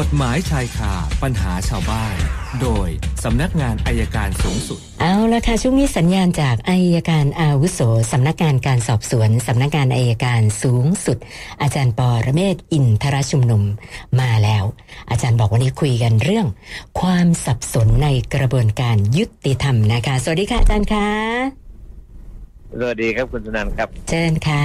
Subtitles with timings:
[0.00, 0.92] กฎหมายชายคา
[1.22, 2.16] ปัญหาชาวบ้าน
[2.62, 2.88] โดย
[3.24, 7.80] สำนักงานอัยการสูงสุด เอาละค่ะช่วงนี้สัญญาณจากอัยการอาวุโส
[8.12, 11.18] สำนักงานการสอบสวนสำนักงานอัยการสูงสุด
[11.62, 13.62] อาจารย์ปอระเมศวร์อินทรชุมนุม
[14.20, 14.64] มาแล้ว
[15.10, 16.46] อาจารย์บอกวันนี้คุยกันเรื่อง
[17.00, 21.08] ความสับสนในกระบวนการยุติธรรมนะคะ สวัสดีค่ะอาจารย์คะ
[22.80, 24.64] สวัสดีครับคุณสนันครับ เชิญค่ะ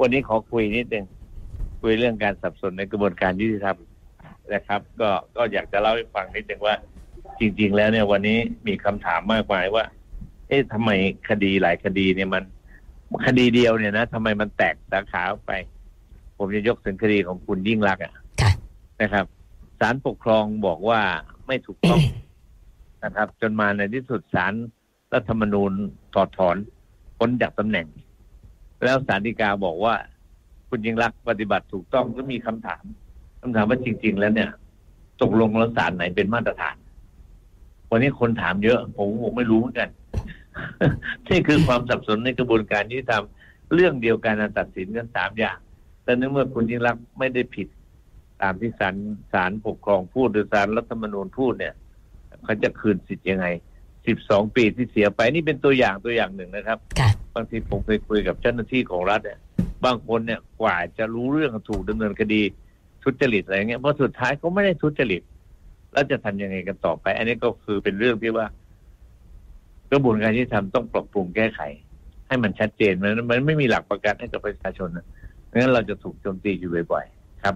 [0.00, 1.04] วันนี้ขอคุยนิดนึง
[1.86, 3.78] คุยเรื่องการสับสนในกระบวนการยุติธรรม
[4.54, 6.74] นะครับ ก็ก็อยากจะเล่าให้ฟังนิดนึงว่า
[7.38, 9.84] จริง ๆ แล้วเนี่ยวันนี้มีคำถามมากมายว่า
[10.48, 10.90] เอ๊ะทำไม
[11.28, 12.44] คดีหลายคดีเนี่ยมัน
[13.26, 15.52] คดีเดียวเนี่ยนะทำไมมันแตกสาขาออกไป
[16.38, 18.52] ผมจะยกถึงคดีของคุณยิ่งรักษณ์อะค่ะ
[19.02, 19.24] นะครับ
[19.80, 21.00] ศาลปกครองบอกว่า
[21.46, 22.00] ไม่ถูกต้อง
[23.04, 24.52] นะครับ จนมาในที่สุดศาล
[25.12, 25.72] รัฐธรรมนูญ
[26.14, 26.56] ถอดถอน
[27.18, 27.86] พ้นจากตำแหน่ง
[28.84, 29.94] แล้วศาลฎีกาบอกว่า
[30.68, 32.82] คุณยิ่งรักษณ์ปฏิบัติถูกต้องก็มีคำถาม
[33.40, 34.50] คำถามว่าจริง ๆ แล้วเนี่ย
[35.22, 36.76] ตกลงแล้วศาลไหนเป็นมาตรฐาน
[37.90, 39.88] วันนี้คนถามเยอะ ผมผมไม่รู้เหมือนกัน
[41.28, 43.24] นี่คือความสับสนในกระบวนการยุติธรรม
[43.74, 45.58] เรื่องเดียวกันนะตัดสินกันสามอย่าง
[46.04, 47.68] แต่ในเมื่อคุณยิ่งรักษณ์ไม่ได้ผิด
[48.42, 48.94] ตามที่ศาล
[49.32, 51.74] ศาลปกครองพูดหรือศาลรัฐธรรมนูญพูดเนี่ย
[52.44, 53.46] เขาจะคืนสิทธิ์ยังไง
[54.06, 59.38] สิบสองปีที่เสียไปนี่เป็นตัวอย่างตัวอย่างหนึ่งนะครับค่ะบางทีผมเคยคุยกับเจ้าหน้าที่ของรัฐเนี่ย
[59.86, 62.42] บางคนเนี่ยกว่าจะรู้เรื่องถูกดำเนินคดี
[63.02, 65.22] ทุจริตอะไรเงี้ยเพราะสุดท้ายเขาไม่ได้ทุจริต
[65.92, 68.46] แล้วจะทำยังไงกันต่อไป อันนี้ก็คือเป็นเรื่องที่ว่า
[69.90, 71.60] กระบวนการที่ทำต้องปรับปรุงแก้ไข
[72.28, 75.06] ให้มันชัดเจนมันมันไม่มีหลักประกันให้กับประชาชนนะ
[75.52, 77.54] งั้นเราจะถูกโจมตีอยู่บ่อยๆครับ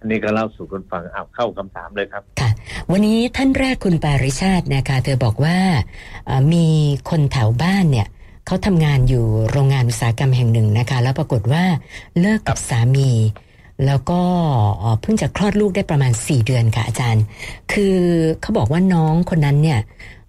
[0.00, 2.50] อันนี้ก็เล่าสู่คนฟังเอาเข้าคำถามเลยครับค่ะ
[2.90, 5.58] วันนี้ท่านแรกคุณปาริชาตินะคะ เธอบอกว่า
[6.52, 6.66] มี
[7.10, 8.08] คนแถวบ้านเนี่ย
[8.46, 11.64] เขาทำงานอยู่โรงงานอุตสาหกรรมแห่งหนึ่งนะคะ แล้วปรากฏว่า
[12.20, 13.10] เลิกกับสามี
[13.86, 14.20] แล้วก็
[15.00, 17.24] เพิ่งจะคลอดลูกได้ประมาณ 4 เดือนค่ะอาจารย์
[17.72, 17.96] คือ
[18.40, 19.80] เขาบอกว่าน้องคนนั้นเนี่ย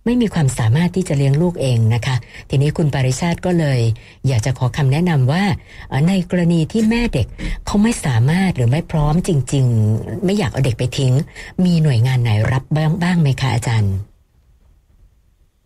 [0.05, 2.15] ไม่มีความสามารถที่จะเลี้ยงลูกเองนะคะ
[2.49, 3.79] ทีนี้คุณปริชาติก็เลย
[4.27, 5.43] อยากจะขอคำแนะนำว่า
[6.07, 7.27] ในกรณีที่แม่เด็ก
[7.65, 9.65] เขาไม่สามารถหรือไม่พร้อมจริง
[9.95, 11.13] ๆ ไม่อยากเอาเด็กไปทิ้ง
[11.65, 13.93] มีหน่วยงานไหนรับบ้างบ้างไหมคะอาจารย์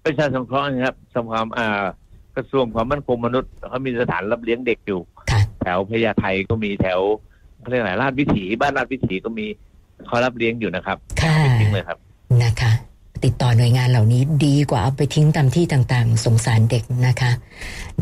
[0.03, 1.83] ประชาสงเคราะห์นะครับสภาอ่า
[2.37, 4.99] กระทรวงความมั่นคงมนุษย์เขามีสถานรับเลี้ยงเด็กอยู่
[5.31, 6.99] ค่ะแถวพญาไทก็มีแถว
[7.59, 9.45] เขาเรียกอะไรราชวิถีบ้านราชวิถีก็มี
[10.05, 11.97] เขารับเลี้ยงอยู่นะครับค่ะไม่ทิ้งเลยครับ
[12.43, 12.71] นะคะ
[13.25, 17.31] ติดต่อหน่วยงานเหล่านี้ดีกว่าเอาไปทิ้งตามที่ต่างๆ สงสารเด็กนะคะ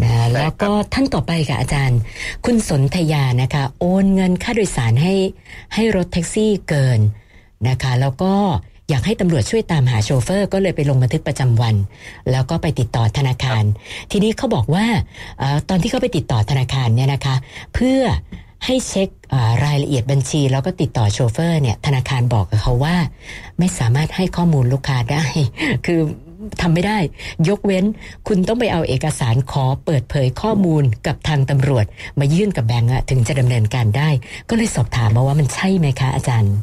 [0.03, 1.99] นะแล้วก็ท่านต่อไปค่ะอาจารย์
[2.45, 5.13] คุณสนธยานะคะ โอนเงินค่าโดยสารให้
[5.73, 6.99] ให้รถแท็กซี่เกิน
[7.69, 8.33] นะคะ แล้วก็
[8.89, 11.75] อยากให้ตำรวจช่วยตามหาโชเฟอร์ ก็เลยไปลงบันทึกประจำวัน
[12.31, 13.63] แล้วก็ไปติดต่อธนาคาร
[14.11, 14.85] ทีนี้เขาบอกว่า
[15.69, 17.35] ตอนที่เขาไปติดต่อธนาคารเนี่ยนะคะ
[17.73, 17.99] เพื่อ
[18.65, 19.09] ให้เช็ค
[19.65, 22.95] รายละเอียดบัญชี แล้วก็ติดต่อโชเฟอร์เนี่ยธนาคารบอกกับเขาว่า
[23.59, 25.25] ไม่สามารถให้ข้อมูลลูกค้าได้
[25.85, 25.99] คือ
[26.61, 26.97] ทำไม่ได้
[27.49, 27.85] ยกเว้น
[28.27, 31.85] คุณต้องไปเอาเอกสารขอเปิดเผยข้อมูลกับทางตำรวจ
[32.19, 34.09] มายื่นกับแบงก์ถึงจะดำเนินการได้
[34.49, 36.53] ก็เลยสอบถามมาว่ามันใช่ไหมคะอาจารย์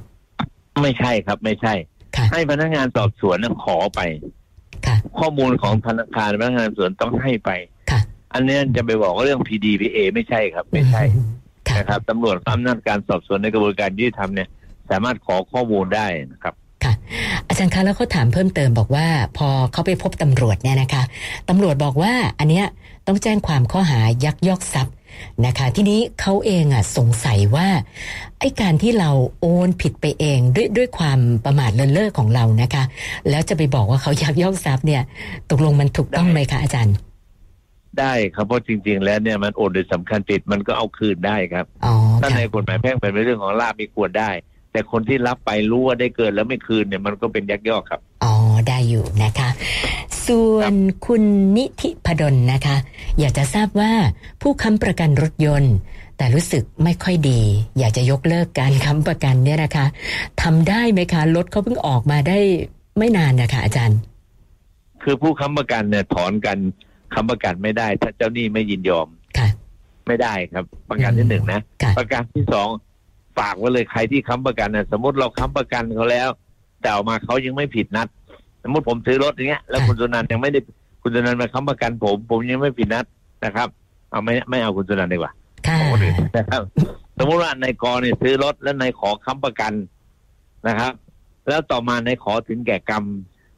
[0.82, 1.74] ไม่ใช่ครับไม่ใช่
[2.32, 4.00] ให้พนักงานสอบสวนน่ะขอไป
[4.86, 7.50] ค่ะข้อมูลของธนาคารพนักงานสอบสวนต้องให้ไป
[7.90, 8.00] ค่ะ
[8.34, 11.02] อันเนี้ยจะไปบอกว่าเรื่อง PDPA ไม่ใช่ครับ ไม่ใช่
[11.68, 14.48] ค่ะนะครับตำรวจอำนาจการสอบสวนในกระบวนการยุติธรรมเนี่ย
[14.90, 16.92] สามารถขอข้อมูลได้นะครับค่ะ
[17.48, 19.06] อาจารย์คะแล้วเขาถามเพิ่มเติมบอกว่า
[19.38, 21.02] พอเขาไปพบตำรวจเนี่ยนะคะ
[21.48, 22.66] ตำรวจบอกว่าอันเนี้ย
[23.06, 24.94] ต้องแจ้งความข้อหายักยอกทรัพย์
[25.46, 27.68] นะคะ ทีนี้เขาเองอะสงสัยว่า
[28.40, 32.84] ไอ้การที่เราโอนผิดไปเองด้วยด้วยความประมาทเลินเล่อของเรานะคะ
[33.30, 35.02] แล้วจะไปบอกว่าเขายักยอกทรัพย์เนี่ย
[35.50, 36.96] ตกลงมันถูกต้องไหมคะอาจารย์
[37.98, 44.30] ได้ครับเพราะจริง ๆ แล้วเนี่ยมันโอนโดยสำคัญผิดมันก็เอาคืนได้ครับอ๋อถ้าค่ะในกฎหมายแพ่งเป็นเรื่องของลาบมีควรได้
[44.72, 48.32] แต่คนที่รับไปรู้ว่าได้เกินแล้วไม่คืนเนี่ยมันก็เป็นยักยอกครับอ๋อ
[48.68, 49.48] ได้อยู่นะคะ
[50.28, 50.74] ส่วน
[51.06, 51.22] คุณ
[51.56, 52.76] นิธิพดลนะคะ
[53.18, 53.92] อยากจะทราบว่า
[54.42, 55.74] ผู้ค้ำประกันรถยนต์
[56.16, 57.40] แต่รู้สึกไม่ค่อยดี
[57.78, 59.86] อยากจะยกเลิกการค้ำประกันเนี่ยนะคะ
[60.42, 62.38] ทำได้ไหมคะรถเขาเพิ่งออกมาได้
[62.98, 63.98] ไม่นานนะคะอาจารย์
[65.02, 66.58] คือผู้ค้ำประกันเนี่ยถอนกัน
[67.14, 69.08] ค้ำประกันไม่ได้ ถ้าเจ้าหนี้ไม่ยินยอม
[69.38, 69.48] ค่ะ
[70.06, 72.68] ไม่ได้ครับ ประกันที่หนึ่งนะค่ะประการที่สอง
[73.38, 76.28] ฝากไว้เลยใครที่ค้ำประกันนะสมมติเราค้ำประกันเขาแล้ว
[76.80, 78.08] แต่ออกมาเขายังไม่ผิดนัด
[78.62, 80.60] สมมติผมซื้อรถอย่างเงี้ยแล้วคุณสุนันท์ยังไม่ได้
[81.02, 83.04] คุณสุนันท์มาค้ำประกันผม ผมยังไม่ผิดนัด
[83.44, 83.68] นะครับ
[84.10, 85.32] เอาไม่ไม่เอาคุณสุนันท์ดีกว่า
[85.66, 86.62] ค่ะของคนอื่นนะครับ
[87.18, 89.72] สมมติว่านายกเนี่ยซื้อรถแล้วนายขอค้ำประกัน
[90.68, 90.92] นะครับ
[91.48, 93.04] แล้วต่อมานายขอถึงแก่กรรม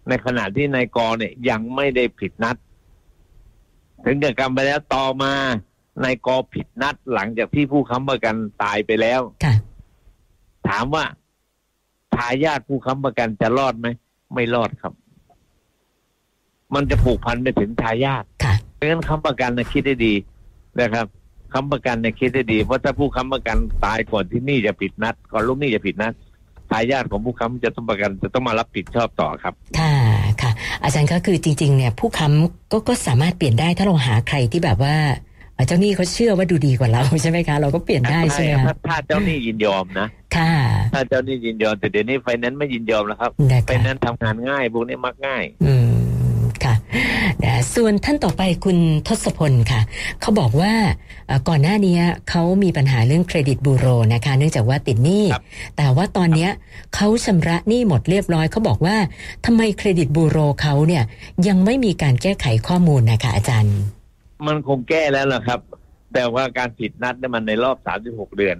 [0.09, 2.57] ในขณะที่นายกเนี่ยยังไม่ได้ผิดนัด
[4.05, 5.33] ถึงแก่กรรมไปแล้วต่อมา
[6.05, 9.55] นายกผิดนัดหลังจากที่ผู้ค้ำประกันตายไปแล้วค่ะ
[10.69, 11.05] ถามว่า
[12.15, 13.89] ทายาทผู้ค้ำประกันจะรอดไหม
[14.35, 14.93] ไม่รอดครับ
[16.75, 20.15] มันจะผูกพันไปถึงทายาทค่ะเพราะฉะนั้นค้ำประกันนะคิดได้ดี
[20.81, 21.07] นะครับ
[21.53, 26.13] ค้ำประกันนะคิดได้ดี เพราะถ้าผู้ค้ำประกันตายก่อนที่หนี่จะผิดนัด ก่อนลูกหนี้จะผิดนัด
[26.71, 29.95] ทายาทของผู้ค้ำจะต้องประกันจะต้องมารับผิดชอบต่อครับ ค่ะ
[30.43, 30.51] ค่ะ
[30.83, 34.97] อาจารย์ก็คือจริง ๆ เนี่ย ผู้ค้ำก็ก็สามารถเปลี่ยนได้ถ้าเราหาใครที่แบบว่า
[35.55, 40.07] เอ่อเจ้าหนี้เขาเชื่อว่าดูดีกว่าเราใช่ไหมคะ เราก็เปลี่ยนได้ใช่ไหมถ้าคะถ้าเจ้าหนี้ยินยอมนะ
[40.37, 40.53] ค่ะ
[40.95, 45.93] ถ้าเจ้าหนี้ยินยอมแต่เดี๋ยวนี้ไฟแนนซ์ไม่ยินยอมแล้วครับนะไฟคะแนนซ์ทำงานง่ายพวกนี้มักง่าย อืม
[46.65, 46.75] ค่ะ
[47.45, 48.79] นะส่วนท่านต่อไปคุณ
[49.09, 49.81] ทศพลค่ะ
[50.21, 50.73] เขาบอกว่า
[51.27, 51.97] เอ่อก่อนหน้านี้
[52.31, 55.43] เขามีปัญหาเรื่องเครดิตบูโรนะคะ เนื่องจากว่าติดหนี้ครับ
[55.77, 56.51] แต่ว่าตอนเนี้ย
[56.95, 58.97] เขาชำระหนี้หมดเรียบร้อยเขาบอกว่า
[59.47, 61.03] ทำไมเครดิตบูโรเขาเนี่ย
[61.49, 63.77] ยังไม่มีการแก้ไขข้อมูลนะคะอาจารย์
[64.47, 65.61] มันคงแก้แล้วล่ะครับ
[66.15, 68.57] แต่ว่าการผิดนัดเนี่ยมันในรอบสามสิบหกเดือน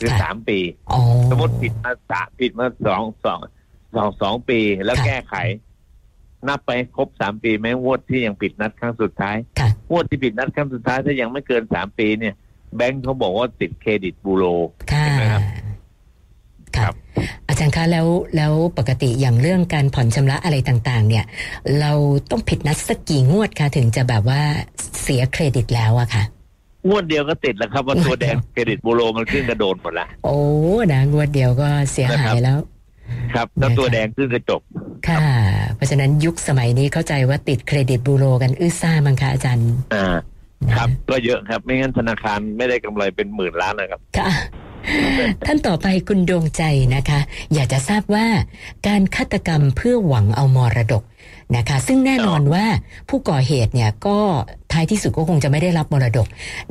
[0.00, 0.58] คือค่ะสามปี
[0.90, 0.98] อ๋อ
[1.30, 3.40] สมมติผิดมาสามผิดมาสองสอง
[3.94, 5.34] สองสองปีแล้วค่ะแก้ไข
[6.48, 12.34] นับไปครบสามปีแม้งวดที่ยังผิดนัดครั้งสุดท้ายค่ะงวดที่ผิดนัดครั้งสุดท้ายถ้ายังไม่เกินสามปีเนี่ย
[12.76, 14.44] แบงค์เขาบอกว่าติดเครดิตบูโร
[14.92, 15.57] ค่ะเห็นไหมครับค่ะครับอา
[17.58, 18.06] จารย์คะแล้ว
[18.36, 21.24] แล้วปกติอย่างเรื่องการผ่อนชำระอะไรต่าง ๆ เนี่ย
[21.80, 21.92] เรา
[22.30, 24.40] ต้องผิดนัดสักกี่งวดคะถึงจะแบบว่า
[25.02, 26.22] เสียเครดิตแล้วอะค่ะ
[26.88, 30.38] งวดเดียวก็ติดแล้วครับว่าตัวแดงเครดิตบูโรมันขึ้นกระโดดหมดละโอ้
[30.92, 32.58] นะงวดเดียวก็เสียหายแล้ว
[33.34, 34.62] ครับถ้านะคะตัวแดงขึ้นกระจก
[35.08, 35.18] ค่ะ
[35.76, 40.06] เพราะฉะนั้นยุคสมัยนี้เข้าใจว่าติดเครดิตบูโรกันอื้อซ่ามังคะอาจารย์อ่า
[40.74, 44.28] ครับ ก็เยอะครับ ไม่งั้นธนาคารไม่ได้กำไรเป็นหมื่นล้านนะครับ ค่ะ
[45.46, 46.62] ท่านต่อไปคุณดวงใจ
[46.94, 47.20] นะคะ
[47.54, 48.26] อยากจะทราบว่า
[48.86, 51.02] การฆาตกรรมเพื่อหวังเอามรดก
[51.56, 52.64] นะคะ ซึ่งแน่นอนว่า
[53.08, 54.18] ผู้ก่อเหตุเนี่ยก็
[54.72, 56.26] ท้ายที่สุดก็คงจะไม่ได้รับมรดก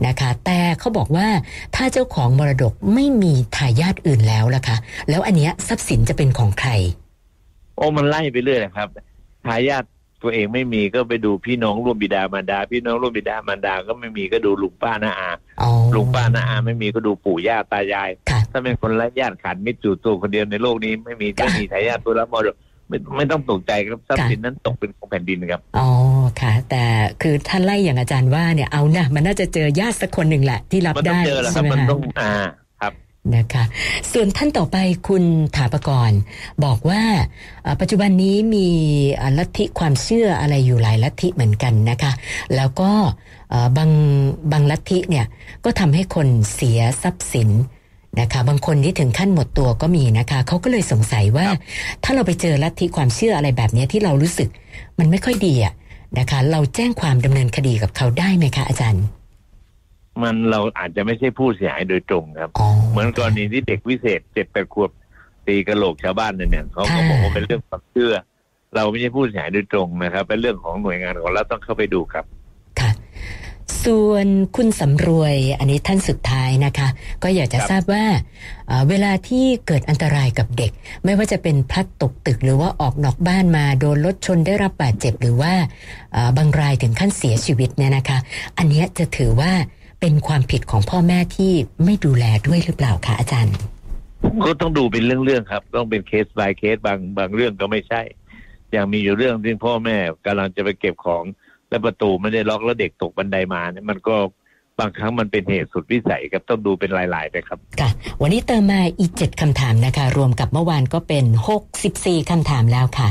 [0.07, 1.27] นะคะ แต่เขาบอกว่า
[1.75, 4.77] ถ้าเจ้าของมรดกไม่มีทายาทอื่นแล้วล่ะคะ
[5.09, 6.69] แล้วอันเนี้ยทรัพย์สินจะเป็นของใคร
[7.77, 8.87] โอ้มันไล่ไปเรื่อยนะครับ
[9.45, 9.83] ทายาท
[10.27, 15.31] ตัวเองไม่มีก็ไปดูพี่น้องร่วมบิดามารดา พี่น้องร่วมบิดามารดาก็ไม่มีก็ดูลุงป้าน้าอา
[15.61, 22.55] อ๋อลุงป้าน้าอาไม่มีก็ดูปู่ย่าตายายค่ะถ้าเป็นคนไร้ญาติขาดมิตรจู่ตัวคนเดียวในโลกนี้ไม่มีไม่มีทายาทตัวรับมรดก
[22.87, 25.87] ไม่ไม่ต้องตกใจครับทรัพย์สินนั้นตกเป็นของแผ่นดินครับอ๋อ
[26.41, 26.83] ค่ะ แต่
[27.21, 32.66] คือถ้าไล่อย่างอาจารย์ว่าเนี่ยเอานะมันน่าจะเจอญาติสักคนหนึ่งแหละที่รับมันต้อได้งเจอแหละคใช่รับไหมมันคะต้องอ่าครับ
[33.35, 33.63] นะคะ
[34.11, 34.77] ส่วนท่านต่อไป
[35.07, 35.23] คุณ
[35.55, 36.19] ถาปกรณ์
[36.63, 37.01] บอกว่า
[37.63, 38.67] เอ่อปัจจุบันนี้มี
[39.15, 42.11] เอ่อลัทธิความเชื่ออะไรอยู่หลายลัทธิเหมือนกันนะคะ
[42.55, 42.91] แล้วก็
[43.49, 43.91] เอ่อบาง
[44.51, 45.25] บางลัทธิเนี่ย
[45.65, 47.49] ก็ทำให้คนเสียทรัพย์สิน
[48.19, 51.59] นะคะบางคนนี่ถึงขั้นหมดตัวก็มีนะคะเขาก็เลยสงสัยว่าครับ
[52.03, 54.49] ถ้าเราไปเจอลัทธิความเชื่ออะไรแบบเนี้ยที่เรารู้สึก
[54.99, 55.73] มันไม่ค่อยดีอะ
[56.19, 59.03] นะคะ เราแจ้งความดำเนินคดีกับเขาได้ไหมคะอาจารย์
[60.23, 64.89] มันเราอาจจะไม่ใช่ผู้เสียหายโดยตรงครับอ๋อเหมือนกรณีที่เด็กวิเศษเจ็ดแปดขวบ
[65.47, 68.13] ตีกระโหลกชาวบ้านเนี่ยเนี่ยเขาก็ค่ะบอกว่าเป็นเรื่องความเชื่อ
[68.75, 72.25] เราไม่ใช่ผู้เสียหายโดยตรงนะครับ เป็นเรื่องของหน่วยงานของรัฐต้องเข้าไปดูครับ
[72.79, 72.91] ค่ะ
[73.85, 76.87] ส่วนคุณสำรวยอันนี้ท่านสุดท้ายนะคะ
[77.23, 78.05] ก็อยากจะครับทราบว่า
[78.67, 80.71] เอ่อเวลาที่เกิดอันตรายกับเด็ก
[81.03, 85.53] ไม่ว่าจะเป็นพลัดตกตึกหรือว่าออกนอกบ้านมาโดนรถชนได้รับบาดเจ็บหรือว่า
[86.13, 88.17] เอ่อบางรายถึงขั้นเสียชีวิตเนี่ยนะคะ
[88.57, 89.51] อันเนี้ยจะถือว่า
[90.01, 91.51] เป็นความผิดของพ่อแม่ที่
[91.85, 93.55] ไม่ดูแลด้วยหรือเปล่าคะอาจารย์
[94.45, 98.01] ก็ต้องดูเป็นเรื่องๆครับ ต้องเป็นเคส by เคสบางบางเรื่องก็ไม่ใช่
[98.71, 101.23] อย่างมีอยู่เรื่องที่พ่อแม่กำลังจะไปเก็บของ
[101.69, 104.15] แล้วประตูไม่ได้ล็อกแล้วเด็กตกบันไดมาเนี่ยมันก็
[104.79, 107.89] บางครั้งมันเป็นเหตุสุดวิสัยครับต้องดูเป็นรายๆไปครับค่ะ
[108.21, 113.09] วันนี้เติมมาอีกเจ็ดคำถามนะคะ รวมกับเมื่อวานก็เป็นหกสิบสี่คำถามแล้วค่ะ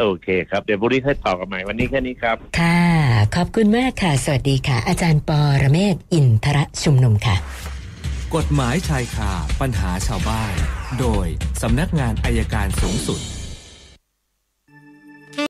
[0.00, 2.80] โอเคครับ เดี๋ยวบุรีให้ตอบกันใหม่วันนี้แค่นี้ครับ ค่ะ
[3.36, 7.36] ขอบคุณมากค่ะ สวัสดีค่ะ อาจารย์ปอระเมศวร์อินทรชุมนุมค่ะ
[8.34, 10.52] กฎหมายชายคาปัญหาชาวบ้าน
[11.00, 11.26] โดย
[11.62, 13.20] สำนักงานอายการสูงสุด